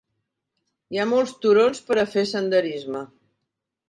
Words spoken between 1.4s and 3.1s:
turons per fer senderisme.